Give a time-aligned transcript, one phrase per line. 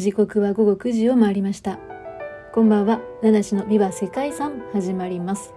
[0.00, 1.78] 時刻は午後9時を回りました。
[2.54, 3.00] こんばんは。
[3.22, 5.52] 七種のビバ世界遺産始まります。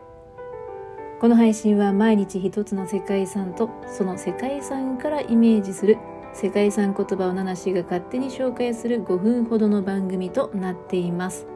[1.22, 5.98] この配信は毎日一つの世界遺産とその世界遺産からイメージする
[6.34, 11.48] 世界遺産言葉を七種が勝手に紹介する5分ほどの番組となっています。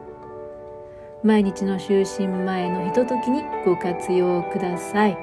[1.22, 5.18] 毎日の就寝前のひとときにご活用ください。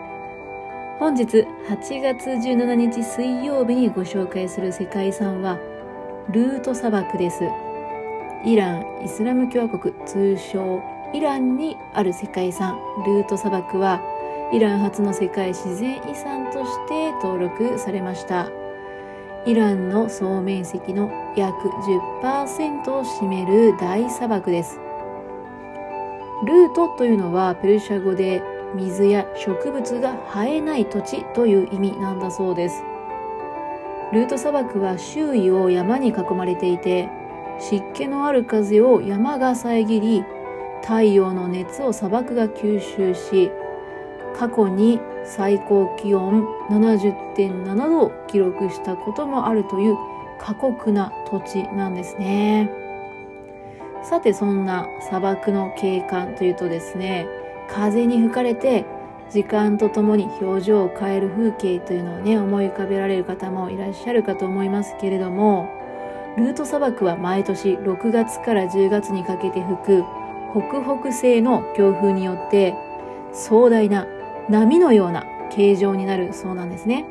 [1.00, 1.26] 本日
[1.68, 5.58] 8月17日水曜日にご紹介する世界遺産は
[6.30, 7.44] ルート砂漠です。
[8.44, 10.82] イランイスラム共和国通称
[11.14, 12.80] イランにある世界遺産。
[13.06, 14.02] ルート砂漠は
[14.52, 18.50] イラン初の世界自然遺産として登録されました。
[19.46, 21.70] イランの総面積の約
[22.24, 24.80] 10%を占める大砂漠です。
[26.44, 28.42] ルートというのはペルシャ語で
[28.74, 32.84] 水や植物が生えない土地という意味なんだそうです。
[34.14, 37.10] ルート砂漠は周囲を山に囲まれていて
[37.60, 40.24] 湿気のある風を山が遮り
[40.82, 43.52] 太陽の熱を砂漠が吸収し
[44.38, 49.98] 過去に最高気温70.7度を記録したこともあるという
[50.40, 52.70] 過酷な土地なんですね。
[54.04, 57.26] さてそんな砂漠の景観というとですね
[57.68, 58.86] 風に吹かれて
[59.30, 65.68] 時間とともに表情を変える風景というのをね、思い浮かべられる方もいらっしゃるかと思いますけれども、
[66.38, 70.04] ルート砂漠は毎年6月から10月にかけて吹く
[70.52, 72.76] 北北西の強風によって
[73.34, 74.06] 壮大な
[74.50, 77.06] 波のような形状になるそうなんですね。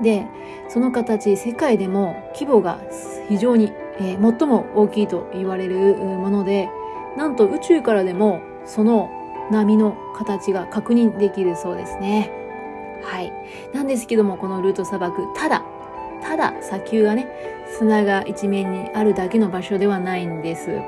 [0.00, 0.26] で、
[0.68, 2.80] その形、世界でも規模が
[3.28, 6.70] 非常に、えー、最も大きいと言われるもので、
[7.16, 9.10] なんと宇宙からでもその
[9.50, 12.30] 波の形が確認できるそうですね。
[13.02, 13.32] はい。
[13.72, 15.62] なんですけども、このルート砂漠、ただ、
[16.22, 17.28] ただ砂丘がね、
[17.78, 20.80] 砂が一面にあるだけの場所ではないんです。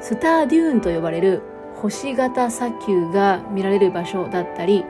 [0.00, 1.42] スターデューンと呼ばれる
[1.76, 4.84] 星型砂丘が見られる場所だったり、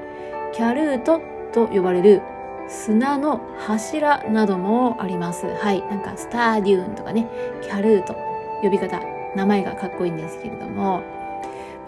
[0.53, 1.21] キャルート
[1.53, 2.23] と呼ばれる
[2.69, 5.47] 砂の柱などもあります。
[5.47, 5.81] はい。
[5.89, 7.27] なんかスターデューンとかね、
[7.63, 8.15] キャルート、
[8.63, 9.01] 呼び方、
[9.35, 11.03] 名前がかっこいいんですけれども、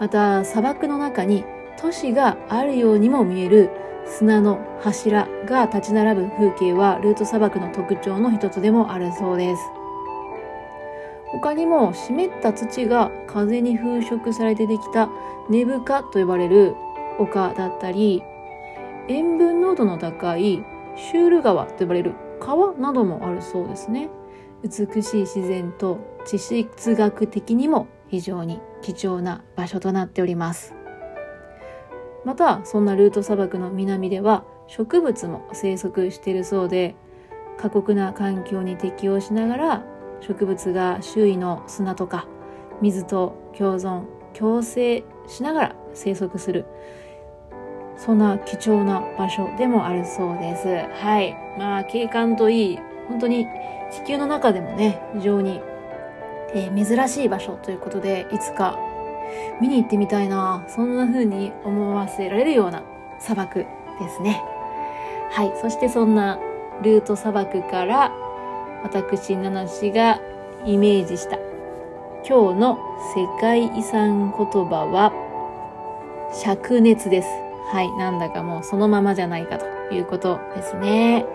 [0.01, 1.45] また砂漠の中に
[1.77, 3.69] 都市があるようにも見える
[4.07, 9.61] 砂の柱が立ち並ぶ風景はルート砂漠の特徴の一つでもあるそうです。
[11.27, 15.07] 他にも湿った土が風に風食されてできた
[15.51, 16.75] 根深と呼ばれる
[17.19, 18.23] 丘だったり、
[19.07, 20.63] 塩分濃度の高い
[20.95, 24.09] シュール川と呼ばれる川などもあるそうですね。
[24.63, 30.73] 美しい自然と地質学的にも非常に貴重な場所となっております。
[32.25, 36.95] また、そんなルート砂漠の南では植物も生息しているそうで、
[37.57, 39.83] 過酷な環境に適応しながら
[40.21, 42.27] 植物が周囲の砂とか
[42.81, 46.65] 水と共存、共生しながら生息する。
[47.97, 50.67] そんな貴重な場所でもあるそうです。
[51.03, 51.35] はい。
[51.59, 53.45] まあ、景観といい、本当に
[53.91, 55.61] 地球の中でもね、非常に
[56.53, 58.77] えー、珍しい場所ということで、いつか
[59.59, 62.83] 見に行ってみたいな、そんな風に思わせられるような
[63.19, 64.41] 砂漠ですね。
[65.31, 65.53] はい。
[65.61, 66.39] そしてそんな
[66.81, 68.11] ルート砂漠から
[68.83, 70.19] 私、七氏が
[70.65, 71.37] イメージした
[72.27, 72.79] 今日の
[73.15, 75.11] 世界遺産言葉は
[76.33, 77.27] 灼熱です。
[77.71, 77.91] はい。
[77.97, 81.25] なんだかもうそのままじゃないかということですね。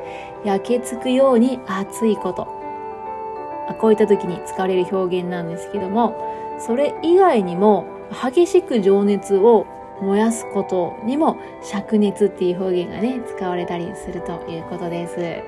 [0.45, 2.56] 焼けつくように熱いこと。
[3.75, 6.15] こういった時に使われる表現なんですけども、
[6.59, 9.67] それ以外にも激しく情熱を
[10.01, 15.17] 燃やすことにも灼熱っていう表現がね、使われたりするということです。
[15.19, 15.43] え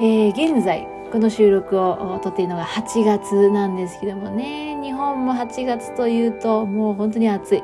[0.00, 7.62] ー、現在、この収録を撮っているのが8月なんですけどもね、日本も8月というともう本当に暑い。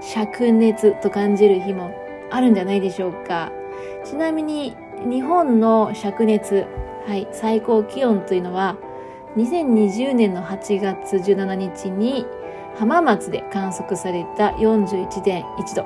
[0.00, 1.92] 灼熱と感じる日も
[2.30, 3.52] あるんじゃないでしょうか。
[4.04, 4.76] ちなみに
[5.08, 6.66] 日本の灼熱、
[7.06, 8.76] はい、最高気温というのは
[9.36, 12.26] 2020年の8月17日に
[12.76, 15.42] 浜松で観測された41.1
[15.76, 15.84] 度。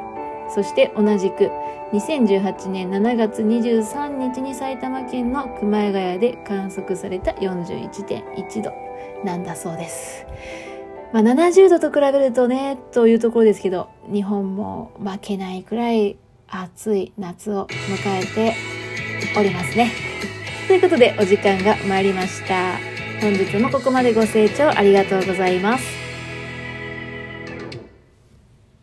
[0.49, 1.51] そして同じく
[1.93, 8.73] 2018年7月23日に埼玉県の熊谷で観測された41.1度
[9.25, 10.27] なんだそうです。
[11.13, 16.17] まあ、70度と比べるとね、というところですけど、日本も負けないくらい
[16.49, 18.57] 暑い夏を迎えて
[19.39, 19.93] おりますね。
[20.67, 22.86] ということでお時間が参りました。
[23.21, 25.96] 本日もここまでご清聴ありがとうございます。